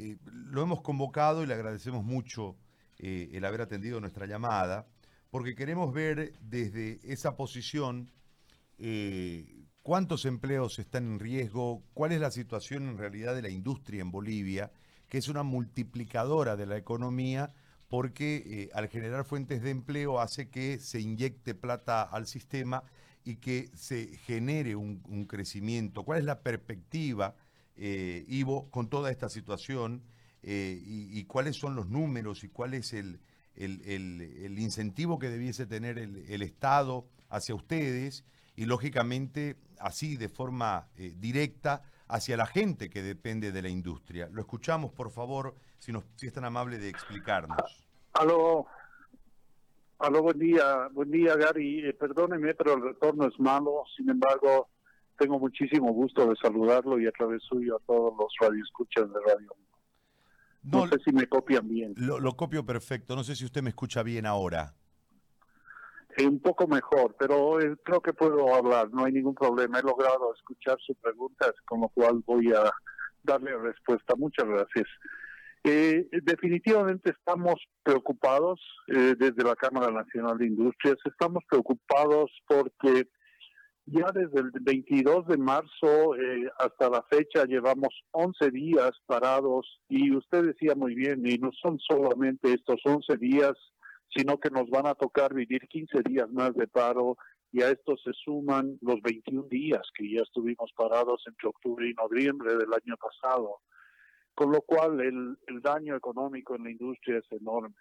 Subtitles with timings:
[0.00, 2.56] Eh, lo hemos convocado y le agradecemos mucho
[2.98, 4.86] eh, el haber atendido nuestra llamada,
[5.28, 8.12] porque queremos ver desde esa posición
[8.78, 14.00] eh, cuántos empleos están en riesgo, cuál es la situación en realidad de la industria
[14.00, 14.70] en Bolivia,
[15.08, 17.52] que es una multiplicadora de la economía,
[17.88, 22.84] porque al generar fuentes de empleo hace que se inyecte plata al sistema
[23.24, 26.04] y que se genere un, crecimiento.
[26.04, 27.34] ¿Cuál es la perspectiva,
[27.78, 30.02] Ivo, con toda esta situación?
[30.42, 33.20] Eh, y, cuáles son los números y cuál es el,
[33.56, 41.12] el, incentivo que debiese tener el, Estado hacia ustedes y lógicamente así de forma eh,
[41.18, 44.28] directa hacia la gente que depende de la industria.
[44.32, 47.58] Lo escuchamos, por favor, si, nos, si es tan amable de explicarnos.
[48.14, 48.66] Aló,
[49.98, 54.68] aló, buen día, buen día Gary, eh, perdóneme, pero el retorno es malo, sin embargo,
[55.18, 59.52] tengo muchísimo gusto de saludarlo y a través suyo a todos los radioescuchas de Radio
[60.62, 61.94] no, sé si me copian bien.
[61.96, 63.16] Lo, copio perfecto.
[63.16, 64.74] No sé si usted me escucha bien ahora.
[66.16, 68.90] Eh, un poco mejor, pero eh, creo que puedo hablar.
[68.92, 69.78] No hay ningún problema.
[69.78, 72.70] He logrado escuchar sus preguntas, con lo cual voy a
[73.22, 74.14] darle respuesta.
[74.16, 74.86] Muchas gracias.
[75.64, 80.96] Eh, definitivamente estamos preocupados desde la Cámara Nacional de Industrias.
[81.04, 83.08] Estamos preocupados porque
[83.90, 90.14] ya desde el 22 de marzo eh, hasta la fecha llevamos 11 días parados y
[90.14, 93.52] usted decía muy bien, y no son solamente estos 11 días,
[94.14, 97.16] sino que nos van a tocar vivir 15 días más de paro
[97.50, 101.94] y a esto se suman los 21 días que ya estuvimos parados entre octubre y
[101.94, 103.60] noviembre del año pasado,
[104.34, 107.74] con lo cual el, el daño económico en la industria es enorme.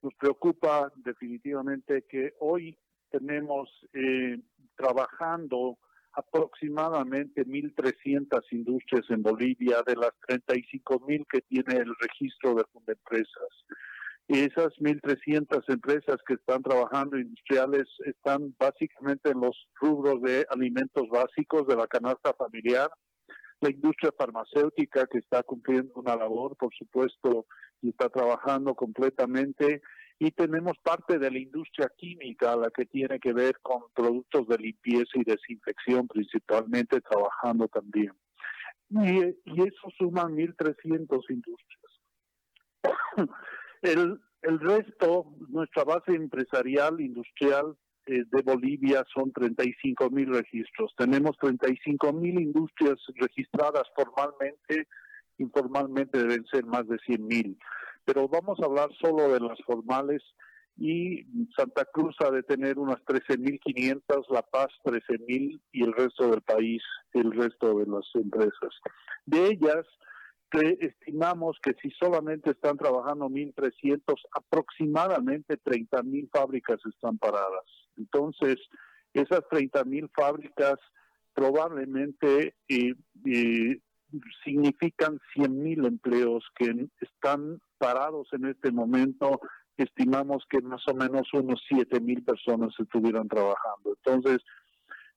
[0.00, 2.78] Nos preocupa definitivamente que hoy
[3.12, 4.40] tenemos eh,
[4.76, 5.78] trabajando
[6.14, 13.64] aproximadamente 1.300 industrias en Bolivia de las 35.000 que tiene el registro de empresas.
[14.28, 21.08] Y esas 1.300 empresas que están trabajando industriales están básicamente en los rubros de alimentos
[21.08, 22.90] básicos de la canasta familiar,
[23.60, 27.46] la industria farmacéutica que está cumpliendo una labor, por supuesto,
[27.80, 29.82] y está trabajando completamente
[30.24, 34.56] y tenemos parte de la industria química, la que tiene que ver con productos de
[34.56, 38.12] limpieza y desinfección, principalmente trabajando también.
[38.88, 41.92] Y, eso suma 1.300 industrias.
[43.82, 50.94] el, el resto, nuestra base empresarial, industrial eh, de Bolivia son 35 mil registros.
[50.96, 54.86] Tenemos 35 mil industrias registradas formalmente,
[55.38, 57.58] informalmente deben ser más de 100 mil
[58.04, 60.22] pero vamos a hablar solo de las formales
[60.76, 61.24] y
[61.56, 66.82] Santa Cruz ha de tener unas 13.500, La Paz 13.000 y el resto del país,
[67.12, 68.70] el resto de las empresas.
[69.26, 69.86] De ellas,
[70.80, 74.02] estimamos que si solamente están trabajando 1.300,
[74.34, 77.64] aproximadamente 30.000 fábricas están paradas.
[77.96, 78.56] Entonces,
[79.14, 80.78] esas 30.000 fábricas
[81.34, 83.80] probablemente eh, eh,
[84.44, 89.40] significan 100.000 empleos que están parados en este momento,
[89.76, 93.96] estimamos que más o menos unos siete mil personas estuvieran trabajando.
[94.04, 94.42] Entonces,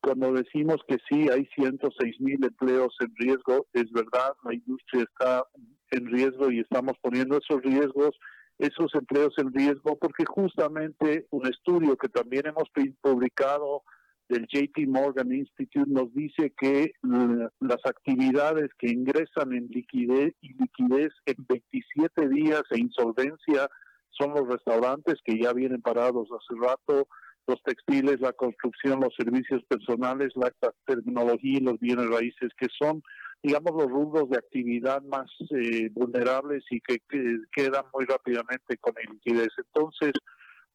[0.00, 5.44] cuando decimos que sí, hay 106 mil empleos en riesgo, es verdad, la industria está
[5.90, 8.18] en riesgo y estamos poniendo esos riesgos,
[8.58, 12.70] esos empleos en riesgo, porque justamente un estudio que también hemos
[13.00, 13.82] publicado
[14.30, 21.12] del JP Morgan Institute nos dice que las actividades que ingresan en liquidez y liquidez
[21.26, 23.68] en 27 días e insolvencia
[24.10, 27.08] son los restaurantes que ya vienen parados hace rato,
[27.48, 30.52] los textiles, la construcción, los servicios personales, la
[30.86, 33.02] tecnología y los bienes raíces, que son,
[33.42, 38.94] digamos, los rubros de actividad más eh, vulnerables y que, que, quedan muy rápidamente con
[38.94, 39.48] la liquidez.
[39.56, 40.12] Entonces,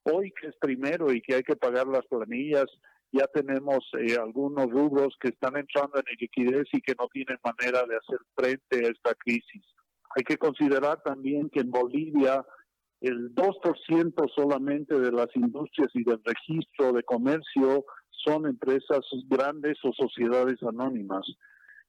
[0.03, 2.65] hoy que es primero y que hay que pagar las planillas,
[3.17, 7.85] ya tenemos eh, algunos rubros que están entrando en liquidez y que no tienen manera
[7.85, 9.63] de hacer frente a esta crisis.
[10.15, 12.45] Hay que considerar también que en Bolivia
[13.01, 19.93] el 2% solamente de las industrias y del registro de comercio son empresas grandes o
[19.93, 21.25] sociedades anónimas.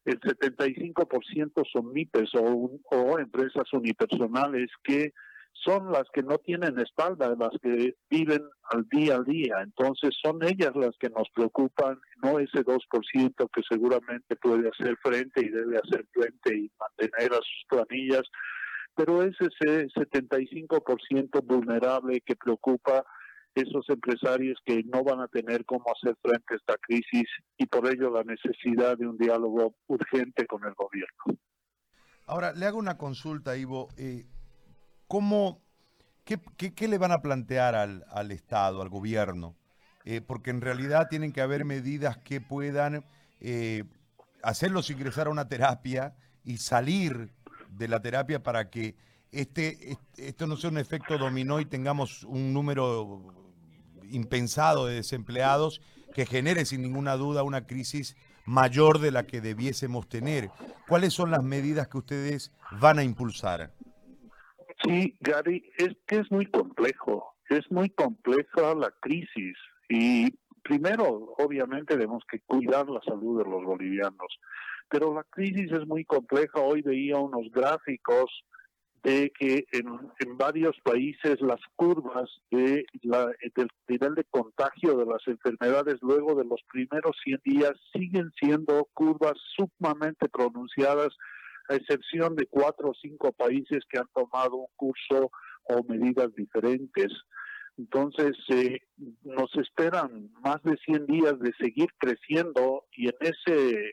[0.04, 5.12] El 75% son MIPES o, o empresas unipersonales que
[5.64, 9.62] son las que no tienen espalda, las que viven al día a día.
[9.62, 15.44] Entonces son ellas las que nos preocupan, no ese 2% que seguramente puede hacer frente
[15.44, 18.22] y debe hacer frente y mantener a sus planillas,
[18.94, 23.04] pero es ese 75% vulnerable que preocupa
[23.54, 27.86] esos empresarios que no van a tener cómo hacer frente a esta crisis y por
[27.88, 31.40] ello la necesidad de un diálogo urgente con el gobierno.
[32.26, 33.88] Ahora, le hago una consulta, Ivo.
[33.96, 34.26] Eh,
[35.08, 35.62] ¿Cómo,
[36.24, 39.56] qué, qué, le van a plantear al, al Estado, al gobierno?
[40.04, 43.04] Eh, porque en realidad tienen que haber medidas que puedan
[43.40, 43.84] eh,
[44.42, 46.14] hacerlos ingresar a una terapia
[46.44, 47.32] y salir
[47.70, 48.96] de la terapia para que
[49.32, 53.34] este, esto no sea un efecto dominó y tengamos un número
[54.10, 55.80] impensado de desempleados
[56.14, 60.50] que genere sin ninguna duda una crisis mayor de la que debiésemos tener.
[60.86, 63.72] ¿Cuáles son las medidas que ustedes van a impulsar?
[64.84, 69.56] Sí, Gary, es que es muy complejo, es muy compleja la crisis
[69.88, 70.30] y
[70.62, 74.38] primero, obviamente, tenemos que cuidar la salud de los bolivianos,
[74.88, 76.60] pero la crisis es muy compleja.
[76.60, 78.30] Hoy veía unos gráficos
[79.02, 85.22] de que en, varios países las curvas de la, del nivel de contagio de las
[85.28, 91.16] enfermedades luego de los primeros 100 días siguen siendo curvas sumamente pronunciadas,
[91.68, 95.30] a excepción de cuatro o cinco países que han tomado un curso
[95.64, 97.12] o medidas diferentes.
[97.76, 98.80] Entonces, eh,
[99.22, 103.92] nos esperan más de 100 días de seguir creciendo y en ese,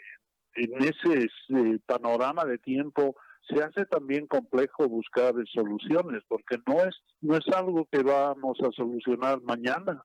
[0.55, 3.15] en ese eh, panorama de tiempo
[3.49, 8.71] se hace también complejo buscar soluciones porque no es no es algo que vamos a
[8.71, 10.01] solucionar mañana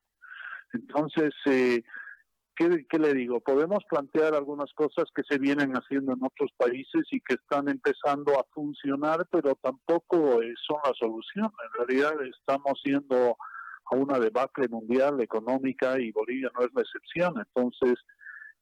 [0.73, 1.81] entonces eh,
[2.59, 7.07] ¿qué, ¿qué, le digo podemos plantear algunas cosas que se vienen haciendo en otros países
[7.11, 11.49] y que están empezando a funcionar pero tampoco eh, son la solución.
[11.65, 13.37] En realidad estamos siendo
[13.91, 17.33] a una debacle mundial económica y Bolivia no es la excepción.
[17.37, 17.95] Entonces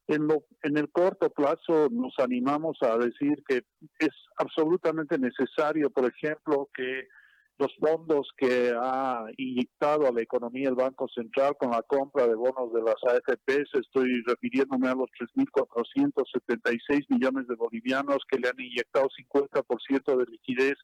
[0.06, 3.62] en, lo, en el corto plazo nos animamos a decir que
[3.98, 7.08] es absolutamente necesario, por ejemplo, que
[7.58, 12.34] los fondos que ha inyectado a la economía el Banco Central con la compra de
[12.34, 18.60] bonos de las AFPs, estoy refiriéndome a los 3.476 millones de bolivianos que le han
[18.60, 20.78] inyectado 50% de liquidez,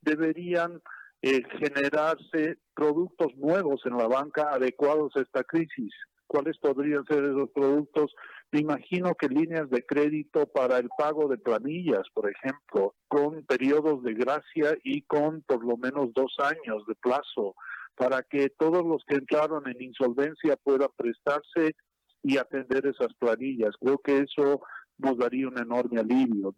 [0.00, 0.82] deberían
[1.22, 5.92] eh, generarse productos nuevos en la banca adecuados a esta crisis.
[6.28, 8.14] ¿Cuáles podrían ser esos productos?
[8.52, 14.02] Me imagino que líneas de crédito para el pago de planillas, por ejemplo, con periodos
[14.02, 17.54] de gracia y con por lo menos dos años de plazo,
[17.96, 21.74] para que todos los que entraron en insolvencia puedan prestarse
[22.22, 23.74] y atender esas planillas.
[23.80, 24.60] Creo que eso
[24.98, 26.54] nos daría un enorme alivio.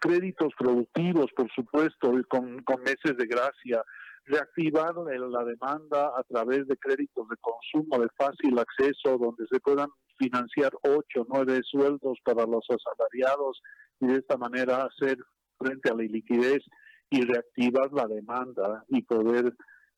[0.00, 3.84] Créditos productivos, por supuesto, con, con meses de gracia,
[4.24, 9.88] reactivar la demanda a través de créditos de consumo de fácil acceso, donde se puedan
[10.18, 13.60] financiar ocho, nueve sueldos para los asalariados
[14.00, 15.18] y de esta manera hacer
[15.58, 16.62] frente a la liquidez
[17.10, 19.54] y reactivar la demanda y poder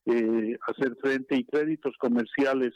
[0.06, 2.72] eh, hacer frente y créditos comerciales.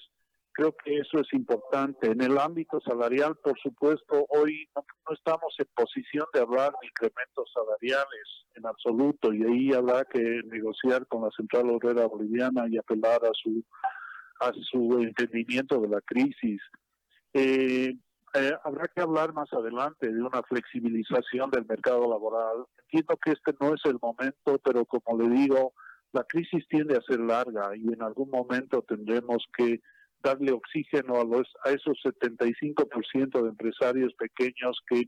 [0.56, 2.10] Creo que eso es importante.
[2.10, 4.82] En el ámbito salarial, por supuesto, hoy no,
[5.12, 11.06] estamos en posición de hablar de incrementos salariales en absoluto y ahí habrá que negociar
[11.08, 13.62] con la Central Obrera Boliviana y apelar a su
[14.40, 16.62] a su entendimiento de la crisis.
[17.34, 17.94] Eh,
[18.34, 22.64] eh, habrá que hablar más adelante de una flexibilización del mercado laboral.
[22.84, 25.74] Entiendo que este no es el momento, pero como le digo,
[26.12, 29.82] la crisis tiende a ser larga y en algún momento tendremos que
[30.26, 35.04] darle oxígeno a, los, a esos 75% de empresarios pequeños que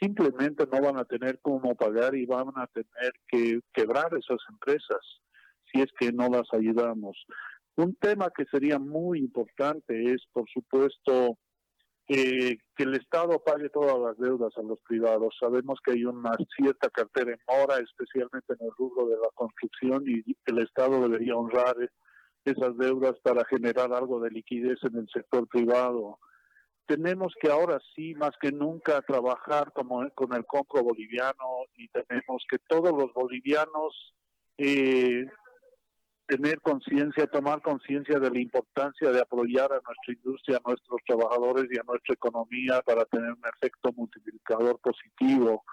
[0.00, 5.00] simplemente no van a tener cómo pagar y van a tener que quebrar esas empresas
[5.70, 7.16] si es que no las ayudamos.
[7.76, 11.36] Un tema que sería muy importante es, por supuesto,
[12.06, 15.36] que el Estado pague todas las deudas a los privados.
[15.38, 20.04] Sabemos que hay una cierta cartera en mora, especialmente en el rubro de la construcción,
[20.06, 21.76] y el Estado debería honrar
[22.46, 26.18] esas deudas para generar algo de liquidez en el sector privado.
[26.86, 32.44] Tenemos que ahora sí, más que nunca, trabajar como con el compro boliviano y tenemos
[32.48, 34.14] que todos los bolivianos
[34.58, 35.26] eh,
[36.26, 41.66] tener conciencia, tomar conciencia de la importancia de apoyar a nuestra industria, a nuestros trabajadores
[41.70, 45.64] y a nuestra economía para tener un efecto multiplicador positivo.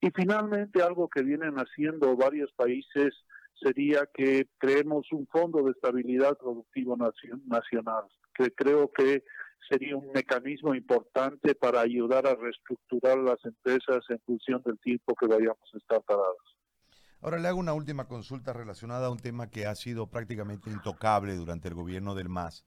[0.00, 3.14] Y finalmente, algo que vienen haciendo varios países
[3.60, 9.24] sería que creemos un fondo de estabilidad productivo nacional, que creo que
[9.68, 15.26] sería un mecanismo importante para ayudar a reestructurar las empresas en función del tiempo que
[15.26, 16.58] vayamos a estar parados.
[17.20, 21.34] Ahora le hago una última consulta relacionada a un tema que ha sido prácticamente intocable
[21.36, 22.66] durante el gobierno del MAS,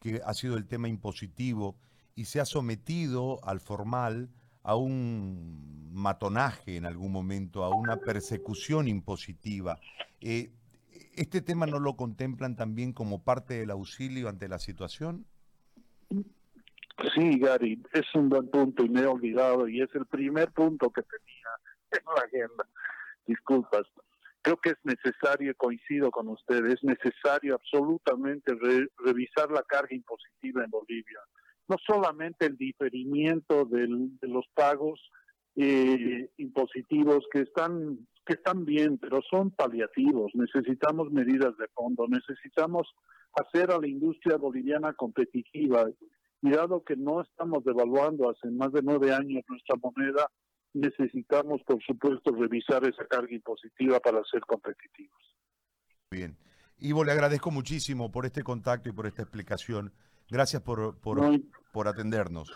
[0.00, 1.76] que ha sido el tema impositivo
[2.14, 4.30] y se ha sometido al formal
[4.68, 9.80] a un matonaje en algún momento, a una persecución impositiva.
[10.20, 10.50] Eh,
[11.16, 15.24] ¿Este tema no lo contemplan también como parte del auxilio ante la situación?
[16.10, 20.90] Sí, Gary, es un buen punto y me he olvidado y es el primer punto
[20.90, 21.48] que tenía
[21.92, 22.68] en la agenda.
[23.26, 23.86] Disculpas.
[24.42, 28.52] Creo que es necesario, coincido con ustedes, es necesario absolutamente
[28.98, 31.20] revisar la carga impositiva en Bolivia.
[31.68, 33.86] No solamente el diferimiento de
[34.22, 35.00] los pagos
[35.56, 37.98] eh, impositivos que están
[38.28, 40.30] que están bien, pero son paliativos.
[40.34, 42.86] Necesitamos medidas de fondo, necesitamos
[43.32, 45.86] hacer a la industria boliviana competitiva.
[46.42, 50.30] Y dado que no estamos devaluando hace más de nueve años nuestra moneda,
[50.74, 55.18] necesitamos, por supuesto, revisar esa carga impositiva para ser competitivos.
[56.10, 56.36] Bien.
[56.80, 59.92] Ivo, le agradezco muchísimo por este contacto y por esta explicación.
[60.30, 61.20] Gracias por, por,
[61.72, 62.52] por atendernos.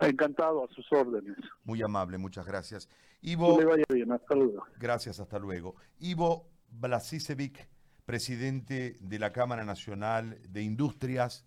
[0.00, 1.36] Encantado, a sus órdenes.
[1.64, 2.88] Muy amable, muchas gracias.
[3.20, 4.64] Ivo, que le vaya bien, hasta luego.
[4.78, 5.76] Gracias, hasta luego.
[5.98, 7.68] Ivo Blasisevic,
[8.04, 11.44] presidente de la Cámara Nacional de Industrias